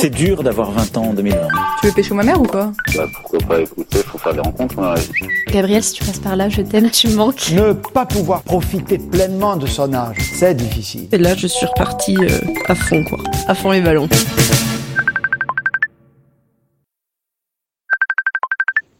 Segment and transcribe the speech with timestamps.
[0.00, 1.48] C'est dur d'avoir 20 ans en 2020.
[1.80, 4.76] Tu veux pêcher ma mère ou quoi Bah pourquoi pas écouter, faut faire des rencontres
[4.76, 5.10] dans la vie.
[5.48, 7.50] Gabriel, si tu passes par là, je t'aime, tu me manques.
[7.50, 11.08] Ne pas pouvoir profiter pleinement de son âge, c'est difficile.
[11.10, 12.28] Et là, je suis repartie euh,
[12.68, 13.18] à fond, quoi.
[13.48, 14.08] À fond les ballons.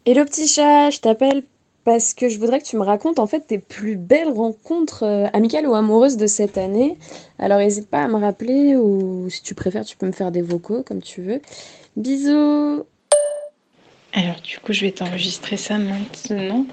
[0.05, 1.43] Hello petit chat, je t'appelle
[1.89, 5.25] parce que je voudrais que tu me racontes en fait tes plus belles rencontres euh,
[5.33, 6.99] amicales ou amoureuses de cette année.
[7.39, 10.43] Alors n'hésite pas à me rappeler ou si tu préfères tu peux me faire des
[10.43, 11.41] vocaux comme tu veux.
[11.97, 12.83] Bisous
[14.13, 16.67] Alors du coup je vais t'enregistrer ça maintenant.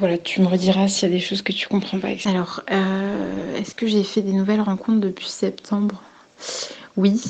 [0.00, 2.08] Voilà, tu me rediras s'il y a des choses que tu comprends pas.
[2.24, 6.02] Alors, euh, est-ce que j'ai fait des nouvelles rencontres depuis septembre?
[6.96, 7.22] Oui.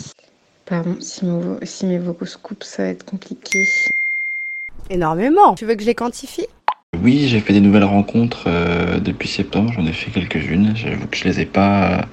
[0.64, 3.66] Pardon, si, mon- si mes vocaux se coupent, ça va être compliqué.
[4.90, 5.54] Énormément.
[5.54, 6.46] Tu veux que je les quantifie?
[7.00, 10.72] Oui, j'ai fait des nouvelles rencontres euh, depuis septembre, j'en ai fait quelques-unes.
[10.74, 12.08] J'avoue que je les ai pas,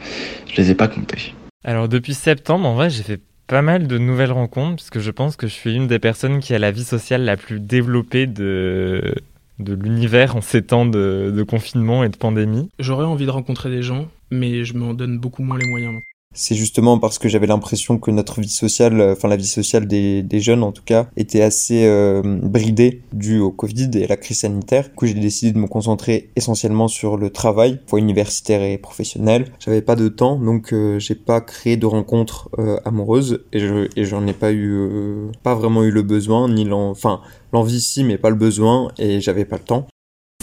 [0.47, 1.33] je les ai pas comptées.
[1.65, 5.09] Alors depuis septembre, en vrai, j'ai fait pas mal de nouvelles rencontres parce que je
[5.09, 8.27] pense que je suis une des personnes qui a la vie sociale la plus développée
[8.27, 9.15] de
[9.59, 12.69] de l'univers en ces temps de, de confinement et de pandémie.
[12.77, 15.99] J'aurais envie de rencontrer des gens, mais je m'en donne beaucoup moins les moyens.
[16.39, 19.87] C'est justement parce que j'avais l'impression que notre vie sociale, euh, enfin la vie sociale
[19.87, 24.07] des, des jeunes en tout cas, était assez euh, bridée due au Covid et à
[24.07, 24.83] la crise sanitaire.
[24.83, 29.45] Du coup, j'ai décidé de me concentrer essentiellement sur le travail, fois universitaire et professionnel.
[29.59, 33.87] J'avais pas de temps, donc euh, j'ai pas créé de rencontres euh, amoureuses et je
[33.95, 37.21] et j'en ai pas eu, pas vraiment eu le besoin ni enfin
[37.51, 39.87] l'envie si, mais pas le besoin et j'avais pas le temps.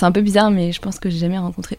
[0.00, 1.78] C'est un peu bizarre, mais je pense que j'ai jamais rencontré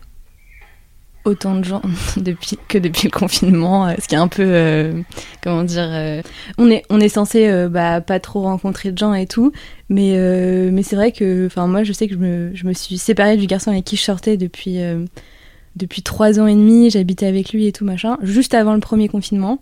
[1.26, 1.82] autant de gens
[2.18, 5.02] depuis que depuis le confinement, euh, ce qui est un peu euh,
[5.44, 5.88] comment dire.
[5.92, 6.22] euh,
[6.58, 9.52] on est on est censé euh, bah, pas trop rencontrer de gens et tout,
[9.90, 12.74] mais euh, mais c'est vrai que enfin moi je sais que je me je me
[12.74, 14.78] suis séparée du garçon avec qui je sortais depuis
[15.76, 16.90] depuis trois ans et demi.
[16.90, 19.60] J'habitais avec lui et tout machin, juste avant le premier confinement.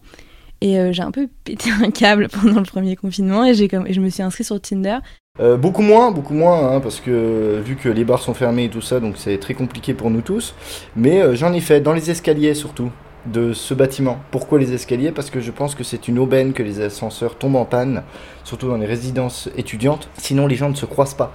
[0.61, 3.93] Et j'ai un peu pété un câble pendant le premier confinement et j'ai comme et
[3.93, 4.99] je me suis inscrite sur Tinder.
[5.39, 8.69] Euh, beaucoup moins, beaucoup moins, hein, parce que vu que les bars sont fermés et
[8.69, 10.53] tout ça, donc c'est très compliqué pour nous tous.
[10.95, 12.91] Mais euh, j'en ai fait dans les escaliers surtout
[13.25, 14.19] de ce bâtiment.
[14.29, 15.11] Pourquoi les escaliers?
[15.11, 18.03] Parce que je pense que c'est une aubaine que les ascenseurs tombent en panne,
[18.43, 20.07] surtout dans les résidences étudiantes.
[20.19, 21.33] Sinon, les gens ne se croisent pas.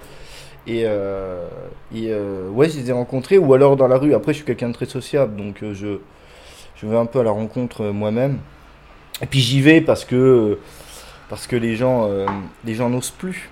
[0.68, 1.48] Et, euh,
[1.92, 4.14] et euh, ouais, je les ai rencontrés, ou alors dans la rue.
[4.14, 5.98] Après, je suis quelqu'un de très sociable, donc euh, je,
[6.76, 8.38] je vais un peu à la rencontre euh, moi-même.
[9.22, 10.56] Et puis j'y vais parce que,
[11.28, 12.08] parce que les gens,
[12.64, 13.50] les gens n'osent plus.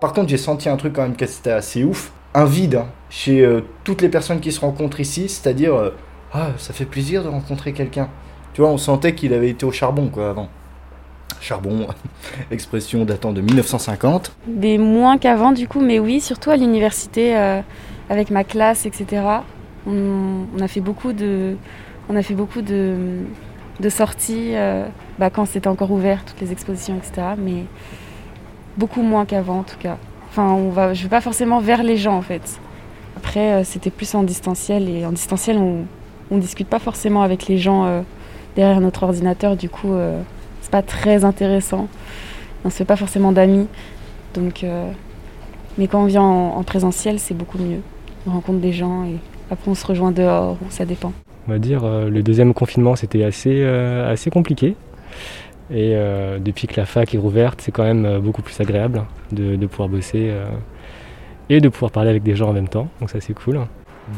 [0.00, 2.12] Par contre, j'ai senti un truc quand même qui était assez ouf.
[2.32, 5.90] Un vide hein, chez euh, toutes les personnes qui se rencontrent ici, c'est-à-dire, euh,
[6.32, 8.08] ah, ça fait plaisir de rencontrer quelqu'un.
[8.54, 10.48] Tu vois, on sentait qu'il avait été au charbon, quoi, avant.
[11.40, 11.86] Charbon,
[12.50, 14.32] expression datant de 1950.
[14.46, 17.60] Des moins qu'avant du coup, mais oui, surtout à l'université euh,
[18.08, 19.22] avec ma classe, etc.
[19.86, 21.56] On, a fait beaucoup de,
[22.08, 23.20] on a fait beaucoup de,
[23.88, 24.52] sorties
[25.18, 27.28] bah, quand c'était encore ouvert, toutes les expositions, etc.
[27.38, 27.64] Mais
[28.76, 29.96] beaucoup moins qu'avant en tout cas.
[30.30, 32.60] Enfin, on va, je vais pas forcément vers les gens en fait.
[33.16, 35.84] Après, euh, c'était plus en distanciel et en distanciel, on,
[36.30, 38.02] on discute pas forcément avec les gens euh,
[38.56, 39.56] derrière notre ordinateur.
[39.56, 40.20] Du coup, euh,
[40.60, 41.88] c'est pas très intéressant.
[42.64, 43.66] On se fait pas forcément d'amis.
[44.34, 44.90] Donc, euh,
[45.76, 47.80] mais quand on vient en, en présentiel, c'est beaucoup mieux.
[48.26, 49.16] On rencontre des gens et
[49.50, 51.12] après on se rejoint dehors ça dépend.
[51.48, 54.76] On va dire le deuxième confinement c'était assez, assez compliqué.
[55.70, 59.04] Et euh, depuis que la fac est rouverte, c'est quand même euh, beaucoup plus agréable
[59.30, 60.46] de, pouvoir bosser euh,
[61.48, 62.88] et de pouvoir parler avec des gens en même temps.
[62.98, 63.60] Donc ça c'est cool.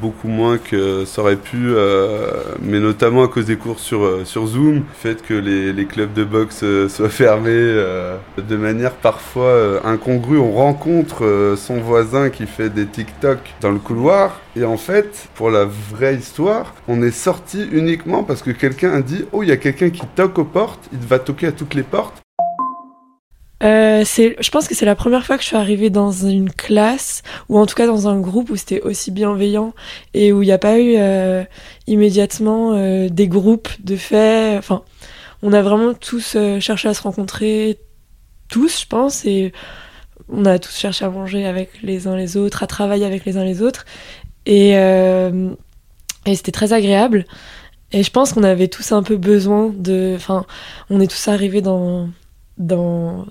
[0.01, 2.31] Beaucoup moins que ça aurait pu, euh,
[2.61, 6.25] mais notamment à cause des cours sur, euh, Zoom, le fait que les, clubs de
[6.25, 10.39] boxe euh, soient fermés de manière parfois incongrue.
[10.39, 15.51] On rencontre son voisin qui fait des TikTok dans le couloir, et en fait, pour
[15.51, 19.53] la vraie histoire, on est sorti uniquement parce que quelqu'un a dit Oh, il y
[19.53, 22.22] a quelqu'un qui toque aux portes, il va toquer à toutes les portes.
[23.63, 27.23] Euh, je pense que c'est la première fois que je suis arrivée dans une classe,
[27.49, 29.73] ou en tout cas dans un groupe où c'était aussi bienveillant
[30.15, 31.45] et où il n'y a pas eu euh,
[31.87, 34.57] immédiatement euh, des groupes de fait.
[34.59, 34.83] Enfin,
[35.43, 37.79] on a vraiment tous euh, cherché à se rencontrer,
[38.49, 39.53] tous, je pense, et
[40.29, 43.37] on a tous cherché à manger avec les uns les autres, à travailler avec les
[43.37, 43.85] uns les autres,
[44.47, 45.51] et, euh,
[46.27, 47.27] et c'était très agréable.
[47.93, 50.15] Et je pense qu'on avait tous un peu besoin de.
[50.17, 50.47] Enfin,
[50.89, 52.09] on est tous arrivés dans
[52.59, 53.27] on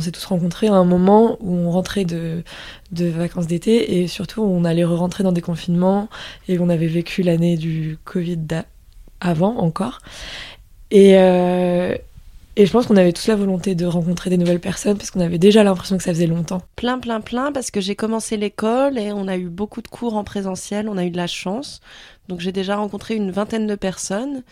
[0.00, 2.42] s'est tous rencontrés à un moment où on rentrait de,
[2.92, 6.08] vacances d'été et surtout on allait re-rentrer dans des confinements
[6.48, 8.64] et on avait vécu l'année du Covid
[9.20, 10.00] avant encore.
[10.90, 11.96] Et, euh,
[12.58, 15.20] et je pense qu'on avait tous la volonté de rencontrer des nouvelles personnes parce qu'on
[15.20, 16.62] avait déjà l'impression que ça faisait longtemps.
[16.74, 20.16] Plein, plein, plein, parce que j'ai commencé l'école et on a eu beaucoup de cours
[20.16, 21.82] en présentiel, on a eu de la chance.
[22.28, 24.42] Donc j'ai déjà rencontré une vingtaine de personnes.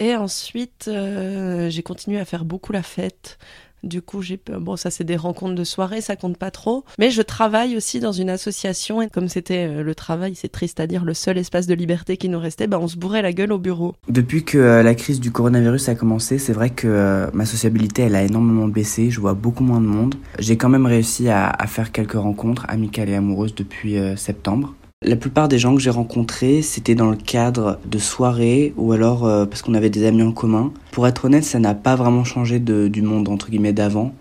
[0.00, 3.38] Et ensuite, euh, j'ai continué à faire beaucoup la fête.
[3.82, 6.84] Du coup, j'ai bon, ça c'est des rencontres de soirée, ça compte pas trop.
[6.98, 10.80] Mais je travaille aussi dans une association et comme c'était euh, le travail, c'est triste
[10.80, 13.32] à dire, le seul espace de liberté qui nous restait, bah, on se bourrait la
[13.32, 13.94] gueule au bureau.
[14.08, 18.16] Depuis que euh, la crise du coronavirus a commencé, c'est vrai que ma sociabilité elle
[18.16, 19.10] a énormément baissé.
[19.10, 20.14] Je vois beaucoup moins de monde.
[20.38, 24.74] J'ai quand même réussi à, faire quelques rencontres amicales et amoureuses depuis septembre.
[25.02, 29.24] La plupart des gens que j'ai rencontrés, c'était dans le cadre de soirées ou alors
[29.24, 30.74] euh, parce qu'on avait des amis en commun.
[30.92, 34.12] Pour être honnête, ça n'a pas vraiment changé de, du monde entre guillemets d'avant.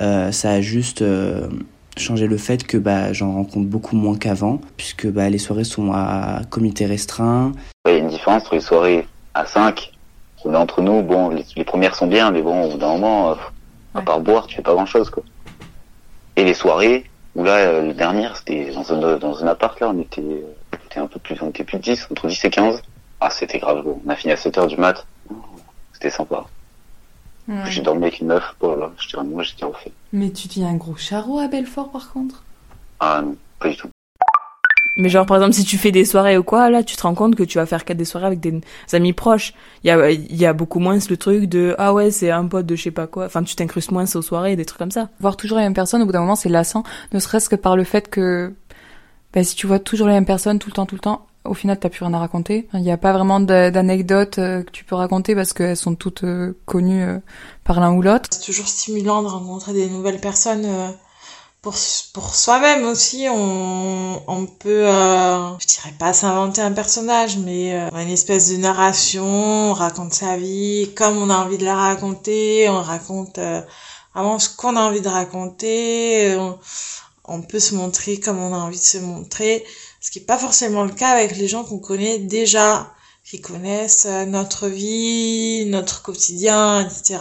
[0.00, 1.46] Euh, ça a juste euh,
[1.96, 5.92] changé le fait que bah, j'en rencontre beaucoup moins qu'avant, puisque bah, les soirées sont
[5.92, 7.52] à comité restreint.
[7.86, 9.92] Il y a une différence entre les soirées à 5,
[10.44, 12.98] où là, entre nous, bon, les, les, premières sont bien, mais bon, au bout d'un
[12.98, 13.36] moment,
[13.94, 15.08] à part boire, tu fais pas grand chose.
[15.08, 15.22] Quoi.
[16.34, 17.04] Et les soirées,
[17.36, 20.86] où là, euh, le dernier, c'était dans un, dans un appart, là, on était, on
[20.86, 22.82] était un peu plus, on était plus de 10, entre 10 et 15.
[23.20, 25.06] Ah, c'était grave, on a fini à 7 heures du mat.
[25.92, 26.46] C'était sympa.
[27.48, 27.70] Ouais.
[27.70, 29.92] J'ai dormi avec une meuf, voilà, j'étais moi, j'étais refait.
[30.12, 32.42] Mais tu deviens un gros charreau à Belfort, par contre?
[32.98, 33.88] Ah non, pas du tout.
[34.96, 37.14] Mais genre, par exemple, si tu fais des soirées ou quoi, là, tu te rends
[37.14, 38.60] compte que tu vas faire des soirées avec des
[38.92, 39.52] amis proches.
[39.84, 42.46] Il y a, il y a beaucoup moins le truc de, ah ouais, c'est un
[42.46, 43.26] pote de je sais pas quoi.
[43.26, 45.10] Enfin, tu t'incrustes moins aux soirées, des trucs comme ça.
[45.20, 46.82] Voir toujours les mêmes personnes, au bout d'un moment, c'est lassant.
[47.12, 48.54] Ne serait-ce que par le fait que,
[49.34, 51.54] bah, si tu vois toujours les mêmes personnes tout le temps, tout le temps, au
[51.54, 52.66] final, t'as plus rien à raconter.
[52.72, 56.24] Il n'y a pas vraiment d'anecdotes que tu peux raconter parce qu'elles sont toutes
[56.64, 57.06] connues
[57.64, 58.30] par l'un ou l'autre.
[58.30, 60.66] C'est toujours stimulant de rencontrer des nouvelles personnes
[61.66, 61.74] pour,
[62.12, 67.90] pour soi-même aussi, on, on peut, euh, je dirais pas s'inventer un personnage, mais euh,
[67.90, 72.68] une espèce de narration, on raconte sa vie comme on a envie de la raconter,
[72.68, 73.60] on raconte euh,
[74.14, 76.56] vraiment ce qu'on a envie de raconter, on,
[77.24, 79.64] on, peut se montrer comme on a envie de se montrer,
[80.00, 84.06] ce qui est pas forcément le cas avec les gens qu'on connaît déjà, qui connaissent
[84.06, 87.18] notre vie, notre quotidien, etc.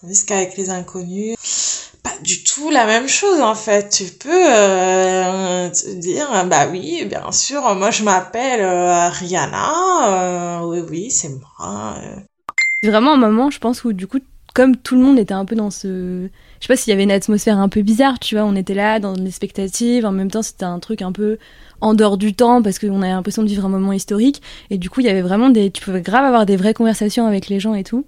[0.00, 1.36] Tandis qu'avec les inconnus,
[2.22, 3.88] du tout la même chose en fait.
[3.90, 9.70] Tu peux euh, te dire bah oui, bien sûr, moi je m'appelle euh, Rihanna.
[10.06, 11.94] Euh, oui oui, c'est moi.
[12.82, 14.18] C'est vraiment un moment, je pense, où du coup,
[14.54, 16.28] comme tout le monde était un peu dans ce,
[16.60, 18.74] je sais pas s'il y avait une atmosphère un peu bizarre, tu vois, on était
[18.74, 21.38] là dans l'expectative, en même temps c'était un truc un peu
[21.80, 24.90] en dehors du temps parce qu'on avait l'impression de vivre un moment historique et du
[24.90, 27.60] coup il y avait vraiment des, tu pouvais grave avoir des vraies conversations avec les
[27.60, 28.04] gens et tout.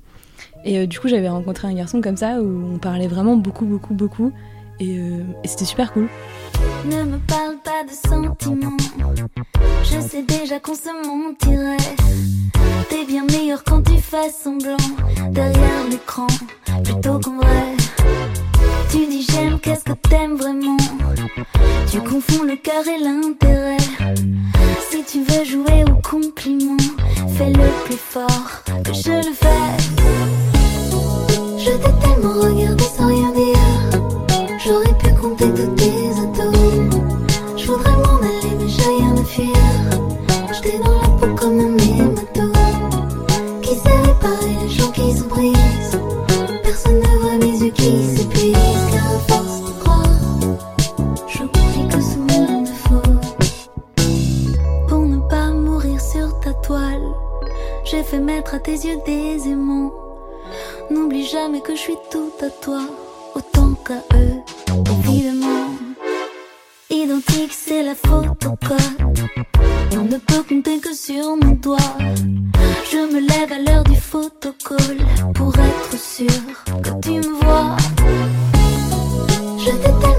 [0.65, 3.67] Et euh, du coup, j'avais rencontré un garçon comme ça où on parlait vraiment beaucoup,
[3.67, 4.33] beaucoup, beaucoup.
[4.81, 6.09] Et, euh, et c'était super cool.
[6.87, 8.77] Ne me parle pas de sentiments.
[9.85, 11.77] Je sais déjà qu'on se mentirait.
[12.89, 14.77] T'es bien meilleur quand tu fais semblant
[15.31, 16.27] derrière l'écran
[16.83, 17.77] plutôt qu'en vrai.
[18.91, 20.77] Tu dis j'aime, qu'est-ce que t'aimes vraiment?
[21.91, 23.77] Tu confonds le cœur et l'intérêt.
[24.91, 26.77] Si tu veux jouer au compliment,
[27.37, 28.44] fais le plus fort
[37.57, 39.57] Je voudrais m'en aller, mais j'ai rien à fuir.
[40.53, 42.53] J'étais dans la peau comme un hématome.
[43.61, 45.99] Qui sait réparer les gens qui se brisent
[46.63, 48.55] Personne ne voit mes yeux qui s'épuisent.
[48.91, 50.05] Car force de croire,
[51.29, 53.11] j'oublie que monde est faux.
[54.89, 57.05] Pour ne pas mourir sur ta toile,
[57.85, 59.93] j'ai fait mettre à tes yeux des aimants.
[60.91, 62.81] N'oublie jamais que je suis tout à toi,
[63.35, 64.54] autant qu'à eux.
[67.51, 68.79] C'est la photocode.
[69.93, 71.77] On ne peut compter que sur mon doigt.
[72.91, 74.99] Je me lève à l'heure du photocall
[75.35, 76.27] pour être sûr
[76.83, 77.77] que tu me vois.
[79.59, 80.14] Je t'ai